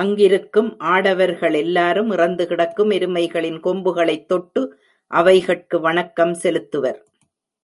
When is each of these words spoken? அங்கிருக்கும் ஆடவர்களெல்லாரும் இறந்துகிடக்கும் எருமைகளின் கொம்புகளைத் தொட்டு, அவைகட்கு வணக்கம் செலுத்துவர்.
அங்கிருக்கும் 0.00 0.76
ஆடவர்களெல்லாரும் 0.80 2.12
இறந்துகிடக்கும் 2.12 2.90
எருமைகளின் 2.90 3.60
கொம்புகளைத் 3.60 4.26
தொட்டு, 4.26 4.80
அவைகட்கு 5.10 5.80
வணக்கம் 5.80 6.34
செலுத்துவர். 6.34 7.04